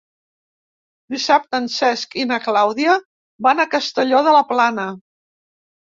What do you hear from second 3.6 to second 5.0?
a Castelló de la Plana.